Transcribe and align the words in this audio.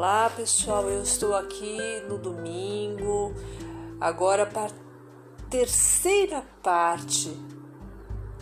Olá 0.00 0.30
pessoal, 0.30 0.88
eu 0.88 1.02
estou 1.02 1.36
aqui 1.36 1.76
no 2.08 2.16
domingo, 2.16 3.34
agora 4.00 4.46
para 4.46 4.72
a 4.72 5.48
terceira 5.50 6.42
parte, 6.62 7.28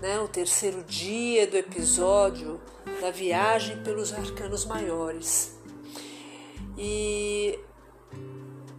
né, 0.01 0.21
o 0.21 0.29
terceiro 0.29 0.85
dia 0.85 1.49
do 1.49 1.57
episódio 1.57 2.61
da 3.01 3.11
viagem 3.11 3.83
pelos 3.83 4.13
arcanos 4.13 4.67
maiores. 4.67 5.59
E 6.77 7.59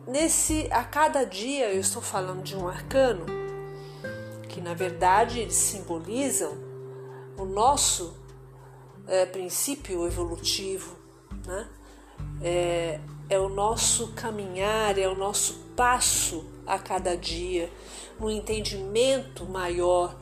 nesse 0.08 0.70
a 0.72 0.86
cada 0.86 1.26
dia 1.26 1.74
eu 1.74 1.82
estou 1.82 2.02
falando 2.02 2.44
de 2.44 2.56
um 2.56 2.66
arcano 2.66 3.26
que 4.48 4.62
na 4.62 4.74
verdade 4.74 5.42
eles 5.42 5.56
simbolizam 5.56 6.58
o 7.38 7.44
nosso 7.44 8.16
é, 9.06 9.26
princípio 9.26 10.08
evolutivo, 10.08 10.96
né? 11.46 11.68
É, 12.42 13.00
é 13.30 13.40
o 13.40 13.50
nosso 13.50 14.10
caminhar, 14.14 14.98
é 14.98 15.08
o 15.08 15.16
nosso 15.16 15.54
passo 15.76 16.46
a 16.66 16.78
cada 16.78 17.16
dia, 17.16 17.72
no 18.20 18.30
entendimento 18.30 19.46
maior, 19.46 20.16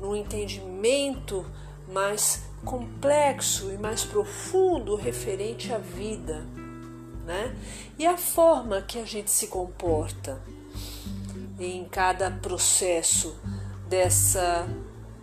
no 0.00 0.16
entendimento 0.16 1.44
mais 1.88 2.42
complexo 2.64 3.70
e 3.70 3.78
mais 3.78 4.04
profundo 4.04 4.96
referente 4.96 5.72
à 5.72 5.78
vida, 5.78 6.46
né? 7.24 7.54
E 7.98 8.06
a 8.06 8.16
forma 8.16 8.82
que 8.82 8.98
a 8.98 9.04
gente 9.04 9.30
se 9.30 9.46
comporta 9.46 10.40
em 11.58 11.84
cada 11.84 12.30
processo 12.30 13.36
dessa 13.88 14.68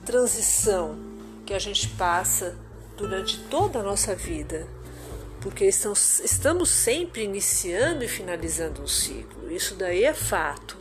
transição 0.06 0.98
que 1.46 1.54
a 1.54 1.60
gente 1.60 1.90
passa 1.90 2.58
durante 2.96 3.40
toda 3.50 3.80
a 3.80 3.84
nossa 3.84 4.16
vida 4.16 4.68
porque 5.42 5.66
estamos, 5.66 6.20
estamos 6.20 6.70
sempre 6.70 7.24
iniciando 7.24 8.04
e 8.04 8.08
finalizando 8.08 8.82
um 8.82 8.88
ciclo, 8.88 9.52
isso 9.52 9.76
daí 9.76 10.04
é 10.04 10.14
fato. 10.14 10.78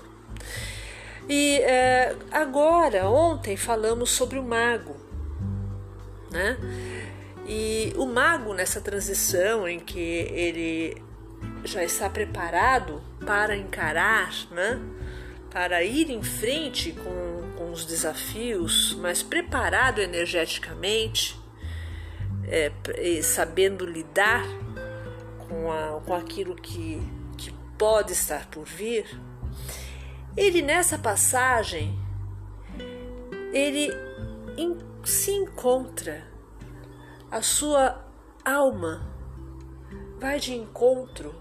E 1.29 1.59
é, 1.59 2.15
agora, 2.31 3.09
ontem, 3.09 3.57
falamos 3.57 4.11
sobre 4.11 4.39
o 4.39 4.43
mago, 4.43 4.97
né? 6.31 6.57
E 7.47 7.93
o 7.97 8.07
mago, 8.07 8.53
nessa 8.55 8.81
transição 8.81 9.69
em 9.69 9.81
que 9.81 9.99
ele 9.99 11.03
já 11.65 11.83
está 11.83 12.09
preparado 12.09 13.03
para 13.25 13.57
encarar, 13.57 14.31
né? 14.51 14.81
para 15.51 15.83
ir 15.83 16.11
em 16.11 16.23
frente 16.23 16.93
com, 16.93 17.43
com 17.59 17.73
os 17.73 17.85
desafios, 17.85 18.97
mas 19.01 19.23
preparado 19.23 20.01
energeticamente, 20.01 21.39
é, 22.51 23.23
sabendo 23.23 23.87
lidar 23.87 24.45
com, 25.39 25.71
a, 25.71 26.01
com 26.01 26.13
aquilo 26.13 26.57
que, 26.57 27.01
que 27.39 27.53
pode 27.79 28.13
estar 28.13 28.51
por 28.51 28.65
vir, 28.65 29.07
ele 30.37 30.61
nessa 30.61 30.99
passagem 30.99 31.99
ele 33.53 33.93
in, 34.57 34.77
se 35.05 35.31
encontra, 35.31 36.25
a 37.31 37.41
sua 37.41 38.05
alma 38.45 39.09
vai 40.19 40.39
de 40.39 40.55
encontro 40.55 41.35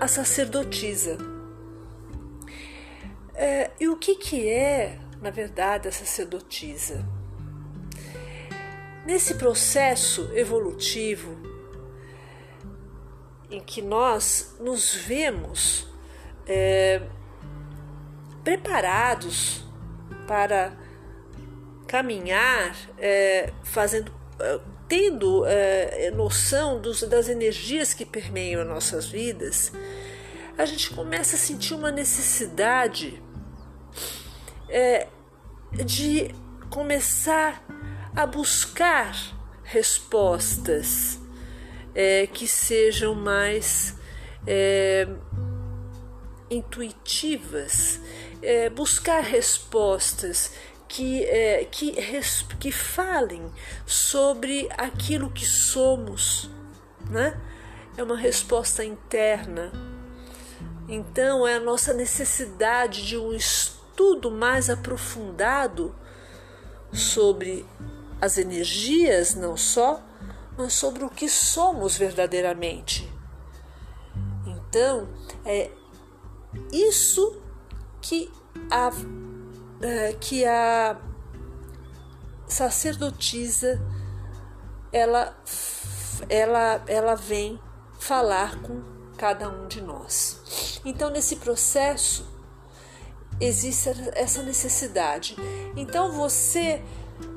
à 0.00 0.08
sacerdotisa. 0.08 1.16
É, 3.34 3.70
e 3.80 3.88
o 3.88 3.96
que, 3.96 4.16
que 4.16 4.48
é, 4.48 4.98
na 5.20 5.30
verdade, 5.30 5.88
a 5.88 5.92
sacerdotisa? 5.92 7.04
Nesse 9.04 9.34
processo 9.34 10.30
evolutivo 10.34 11.36
em 13.50 13.60
que 13.60 13.82
nós 13.82 14.56
nos 14.60 14.94
vemos 14.94 15.88
é, 16.46 17.02
preparados 18.44 19.64
para 20.26 20.72
caminhar, 21.86 22.74
é, 22.96 23.52
fazendo, 23.64 24.12
é, 24.38 24.60
tendo 24.88 25.44
é, 25.46 26.10
noção 26.12 26.80
dos, 26.80 27.02
das 27.02 27.28
energias 27.28 27.92
que 27.92 28.06
permeiam 28.06 28.64
nossas 28.64 29.06
vidas, 29.06 29.72
a 30.56 30.64
gente 30.64 30.90
começa 30.90 31.36
a 31.36 31.38
sentir 31.38 31.74
uma 31.74 31.90
necessidade 31.90 33.22
é, 34.68 35.08
de 35.84 36.34
começar 36.70 37.62
a 38.14 38.26
buscar 38.26 39.16
respostas 39.62 41.18
é, 41.94 42.26
que 42.26 42.46
sejam 42.46 43.14
mais 43.14 43.96
é, 44.46 45.08
intuitivas, 46.50 48.00
é, 48.42 48.68
buscar 48.68 49.22
respostas 49.22 50.52
que, 50.88 51.24
é, 51.24 51.64
que, 51.64 51.96
que 52.60 52.70
falem 52.70 53.50
sobre 53.86 54.68
aquilo 54.76 55.30
que 55.30 55.46
somos, 55.46 56.50
né? 57.08 57.40
É 57.96 58.02
uma 58.02 58.16
resposta 58.16 58.84
interna. 58.84 59.72
Então, 60.88 61.46
é 61.46 61.54
a 61.54 61.60
nossa 61.60 61.94
necessidade 61.94 63.06
de 63.06 63.16
um 63.16 63.32
estudo 63.32 64.30
mais 64.30 64.68
aprofundado 64.68 65.94
sobre 66.92 67.64
as 68.22 68.38
energias 68.38 69.34
não 69.34 69.56
só, 69.56 70.00
mas 70.56 70.74
sobre 70.74 71.02
o 71.02 71.10
que 71.10 71.28
somos 71.28 71.96
verdadeiramente. 71.96 73.12
Então, 74.46 75.08
é 75.44 75.72
isso 76.72 77.42
que 78.00 78.32
a, 78.70 78.90
é, 79.80 80.12
que 80.20 80.44
a 80.44 81.00
sacerdotisa 82.46 83.82
ela, 84.92 85.36
ela, 86.28 86.80
ela 86.86 87.16
vem 87.16 87.58
falar 87.98 88.62
com 88.62 88.84
cada 89.18 89.48
um 89.48 89.66
de 89.66 89.80
nós. 89.80 90.80
Então, 90.84 91.10
nesse 91.10 91.36
processo, 91.36 92.24
existe 93.40 93.88
essa 94.14 94.44
necessidade. 94.44 95.34
Então, 95.74 96.12
você 96.12 96.80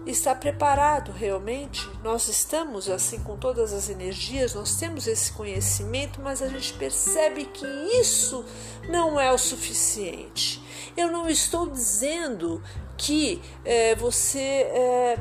está 0.05 0.35
preparado 0.35 1.11
realmente. 1.11 1.87
Nós 2.03 2.27
estamos 2.27 2.89
assim 2.89 3.19
com 3.19 3.37
todas 3.37 3.73
as 3.73 3.89
energias, 3.89 4.53
nós 4.53 4.75
temos 4.75 5.07
esse 5.07 5.31
conhecimento, 5.31 6.21
mas 6.21 6.41
a 6.41 6.47
gente 6.47 6.73
percebe 6.73 7.45
que 7.45 7.65
isso 7.99 8.45
não 8.89 9.19
é 9.19 9.31
o 9.31 9.37
suficiente. 9.37 10.61
Eu 10.95 11.11
não 11.11 11.27
estou 11.27 11.69
dizendo 11.69 12.61
que 12.97 13.41
é, 13.63 13.95
você 13.95 14.39
é, 14.39 15.19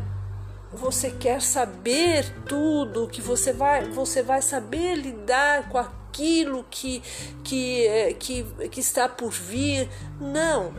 você 0.72 1.10
quer 1.10 1.40
saber 1.40 2.24
tudo, 2.46 3.08
que 3.08 3.20
você 3.20 3.52
vai 3.52 3.88
você 3.90 4.22
vai 4.22 4.42
saber 4.42 4.96
lidar 4.96 5.68
com 5.68 5.78
aquilo 5.78 6.64
que 6.70 7.02
que, 7.42 7.86
é, 7.86 8.12
que, 8.12 8.44
que 8.70 8.80
está 8.80 9.08
por 9.08 9.30
vir. 9.30 9.88
Não, 10.20 10.74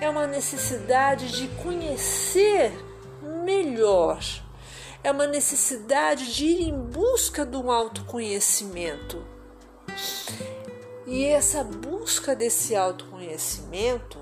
é 0.00 0.08
uma 0.08 0.26
necessidade 0.26 1.30
de 1.32 1.48
conhecer 1.62 2.72
melhor. 4.12 4.42
É 5.04 5.10
uma 5.10 5.26
necessidade 5.26 6.32
de 6.32 6.46
ir 6.46 6.68
em 6.68 6.78
busca 6.78 7.44
do 7.44 7.70
autoconhecimento. 7.70 9.24
E 11.06 11.24
essa 11.24 11.64
busca 11.64 12.36
desse 12.36 12.76
autoconhecimento, 12.76 14.18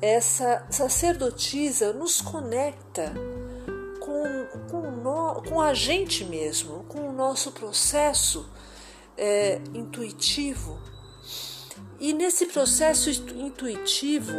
essa 0.00 0.66
sacerdotisa 0.70 1.92
nos 1.92 2.20
conecta 2.22 3.12
com, 4.00 4.46
com, 4.70 4.90
no, 4.90 5.42
com 5.42 5.60
a 5.60 5.74
gente 5.74 6.24
mesmo, 6.24 6.84
com 6.84 7.08
o 7.08 7.12
nosso 7.12 7.52
processo 7.52 8.48
é, 9.16 9.60
intuitivo. 9.74 10.78
E 12.00 12.14
nesse 12.14 12.46
processo 12.46 13.10
intuitivo, 13.10 14.32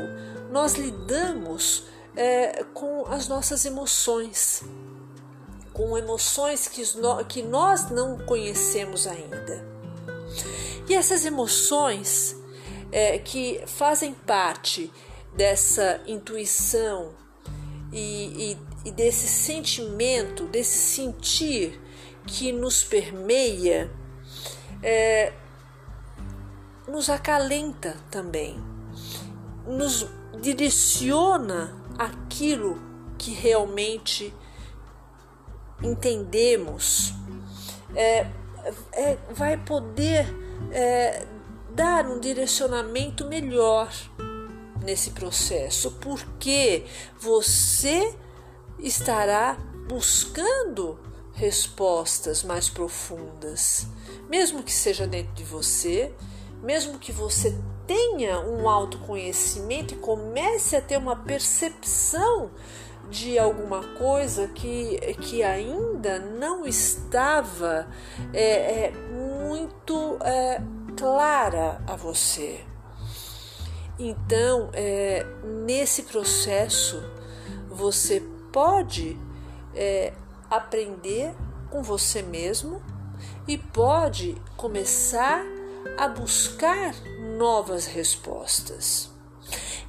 nós 0.52 0.74
lidamos 0.74 1.86
é, 2.18 2.64
com 2.74 3.06
as 3.06 3.28
nossas 3.28 3.64
emoções, 3.64 4.64
com 5.72 5.96
emoções 5.96 6.68
que, 6.68 6.82
que 7.30 7.44
nós 7.44 7.92
não 7.92 8.18
conhecemos 8.18 9.06
ainda. 9.06 9.64
E 10.90 10.96
essas 10.96 11.26
emoções 11.26 12.36
é, 12.92 13.20
que 13.20 13.62
fazem 13.68 14.14
parte 14.14 14.92
dessa 15.36 16.02
intuição 16.08 17.14
e, 17.94 18.54
e, 18.54 18.58
e 18.86 18.92
desse 18.92 19.28
sentimento, 19.28 20.46
desse 20.46 20.78
sentir 20.78 21.80
que 22.26 22.52
nos 22.52 22.84
permeia, 22.84 23.92
é, 24.82 25.32
nos 26.88 27.12
acalenta 27.12 27.96
também, 28.10 28.60
nos 29.68 30.08
direciona 30.42 31.87
aquilo 31.98 32.80
que 33.18 33.32
realmente 33.32 34.34
entendemos 35.82 37.14
é, 37.96 38.28
é, 38.94 39.18
vai 39.32 39.58
poder 39.58 40.26
é, 40.72 41.26
dar 41.72 42.06
um 42.08 42.20
direcionamento 42.20 43.26
melhor 43.26 43.92
nesse 44.84 45.12
processo, 45.12 45.92
porque 46.00 46.86
você 47.20 48.16
estará 48.80 49.58
buscando 49.88 51.00
respostas 51.34 52.44
mais 52.44 52.70
profundas, 52.70 53.88
mesmo 54.28 54.64
que 54.64 54.72
seja 54.72 55.08
dentro 55.08 55.34
de 55.34 55.44
você, 55.44 56.14
mesmo 56.62 56.98
que 56.98 57.12
você 57.12 57.56
tenha 57.88 58.40
um 58.42 58.68
autoconhecimento 58.70 59.94
e 59.94 59.98
comece 59.98 60.76
a 60.76 60.82
ter 60.82 60.98
uma 60.98 61.16
percepção 61.16 62.52
de 63.10 63.40
alguma 63.40 63.82
coisa 63.98 64.48
que, 64.50 64.98
que 65.22 65.42
ainda 65.42 66.20
não 66.20 66.68
estava 66.68 67.88
é, 68.34 68.88
é, 68.88 68.92
muito 68.92 70.18
é, 70.22 70.62
clara 70.98 71.82
a 71.88 71.96
você. 71.96 72.60
Então, 73.98 74.70
é, 74.74 75.26
nesse 75.44 76.04
processo, 76.04 77.02
você 77.70 78.22
pode 78.52 79.18
é, 79.74 80.14
aprender 80.50 81.34
com 81.70 81.82
você 81.82 82.22
mesmo 82.22 82.82
e 83.48 83.58
pode 83.58 84.36
começar 84.56 85.44
a 85.98 86.08
buscar 86.08 86.94
novas 87.38 87.86
respostas. 87.86 89.10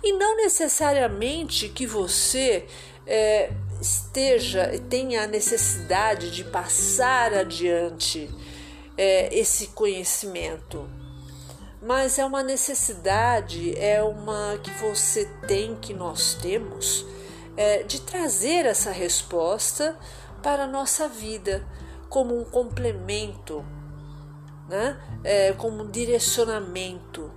E 0.03 0.13
não 0.13 0.37
necessariamente 0.37 1.69
que 1.69 1.87
você 1.87 2.67
é, 3.07 3.51
esteja, 3.81 4.79
tenha 4.89 5.25
a 5.25 5.27
necessidade 5.27 6.31
de 6.31 6.45
passar 6.45 7.33
adiante 7.35 8.31
é, 8.97 9.35
esse 9.37 9.69
conhecimento, 9.69 10.89
mas 11.81 12.19
é 12.19 12.25
uma 12.25 12.43
necessidade, 12.43 13.79
é 13.79 14.03
uma 14.03 14.59
que 14.63 14.71
você 14.73 15.25
tem, 15.47 15.77
que 15.77 15.95
nós 15.95 16.35
temos, 16.35 17.07
é, 17.57 17.83
de 17.83 18.01
trazer 18.01 18.67
essa 18.67 18.91
resposta 18.91 19.99
para 20.43 20.65
a 20.65 20.67
nossa 20.67 21.09
vida 21.09 21.67
como 22.09 22.39
um 22.39 22.45
complemento, 22.45 23.65
né? 24.69 25.01
É, 25.25 25.53
como 25.53 25.83
um 25.83 25.91
direcionamento. 25.91 27.33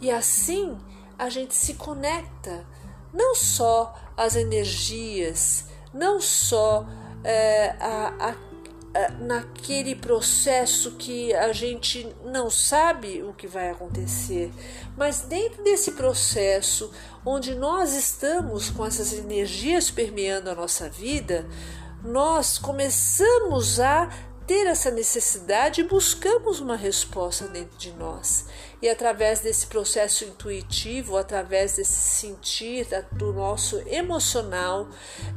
E 0.00 0.10
assim 0.10 0.78
a 1.18 1.28
gente 1.28 1.54
se 1.54 1.74
conecta 1.74 2.64
não 3.12 3.34
só 3.34 3.94
às 4.16 4.36
energias, 4.36 5.66
não 5.92 6.20
só 6.20 6.86
é, 7.24 7.76
a, 7.80 8.28
a 8.30 8.50
naquele 9.20 9.94
processo 9.94 10.92
que 10.92 11.32
a 11.34 11.52
gente 11.52 12.08
não 12.24 12.50
sabe 12.50 13.22
o 13.22 13.32
que 13.32 13.46
vai 13.46 13.70
acontecer, 13.70 14.52
mas 14.96 15.20
dentro 15.20 15.62
desse 15.62 15.92
processo 15.92 16.90
onde 17.24 17.54
nós 17.54 17.94
estamos 17.94 18.68
com 18.68 18.84
essas 18.84 19.12
energias 19.12 19.90
permeando 19.90 20.50
a 20.50 20.56
nossa 20.56 20.88
vida, 20.88 21.46
nós 22.02 22.58
começamos 22.58 23.78
a 23.78 24.10
ter 24.50 24.66
essa 24.66 24.90
necessidade 24.90 25.84
buscamos 25.84 26.58
uma 26.58 26.74
resposta 26.74 27.46
dentro 27.46 27.78
de 27.78 27.92
nós. 27.92 28.46
E 28.82 28.88
através 28.88 29.38
desse 29.38 29.68
processo 29.68 30.24
intuitivo, 30.24 31.16
através 31.16 31.76
desse 31.76 31.92
sentir 31.92 32.88
do 33.12 33.32
nosso 33.32 33.80
emocional, 33.86 34.88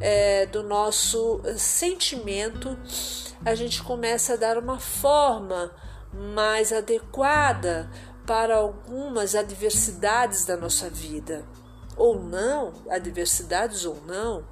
é, 0.02 0.48
do 0.48 0.64
nosso 0.64 1.44
sentimento, 1.56 2.76
a 3.46 3.54
gente 3.54 3.84
começa 3.84 4.34
a 4.34 4.36
dar 4.36 4.58
uma 4.58 4.80
forma 4.80 5.72
mais 6.12 6.74
adequada 6.74 7.92
para 8.26 8.56
algumas 8.56 9.36
adversidades 9.36 10.44
da 10.44 10.58
nossa 10.58 10.90
vida. 10.90 11.46
Ou 11.96 12.20
não, 12.20 12.74
adversidades 12.90 13.86
ou 13.86 14.02
não, 14.08 14.44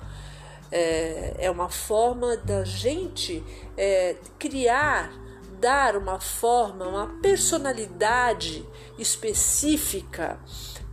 é, 0.72 1.36
é 1.38 1.52
uma 1.52 1.70
forma 1.70 2.38
da 2.38 2.64
gente 2.64 3.44
é, 3.78 4.16
criar, 4.40 5.12
dar 5.60 5.98
uma 5.98 6.20
forma, 6.20 6.88
uma 6.88 7.08
personalidade 7.22 8.66
específica 8.98 10.40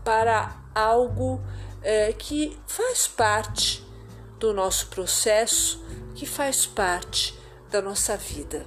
para 0.05 0.61
algo 0.75 1.41
é, 1.83 2.13
que 2.13 2.59
faz 2.67 3.07
parte 3.07 3.87
do 4.39 4.53
nosso 4.53 4.89
processo, 4.89 5.85
que 6.15 6.27
faz 6.27 6.67
parte 6.67 7.39
da 7.71 7.81
nossa 7.81 8.17
vida. 8.17 8.67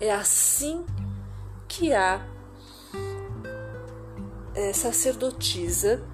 É 0.00 0.12
assim 0.12 0.84
que 1.66 1.92
a 1.92 2.24
é, 4.54 4.72
sacerdotisa 4.72 6.04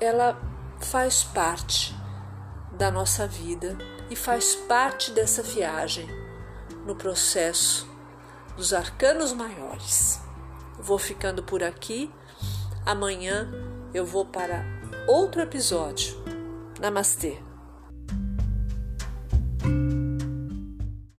ela 0.00 0.40
faz 0.80 1.22
parte 1.22 1.99
da 2.80 2.90
nossa 2.90 3.26
vida 3.26 3.76
e 4.08 4.16
faz 4.16 4.54
parte 4.54 5.10
dessa 5.10 5.42
viagem 5.42 6.08
no 6.86 6.96
processo 6.96 7.86
dos 8.56 8.72
arcanos 8.72 9.34
maiores. 9.34 10.18
Vou 10.78 10.98
ficando 10.98 11.42
por 11.42 11.62
aqui. 11.62 12.10
Amanhã 12.86 13.52
eu 13.92 14.06
vou 14.06 14.24
para 14.24 14.64
outro 15.06 15.42
episódio. 15.42 16.24
Namastê. 16.80 17.49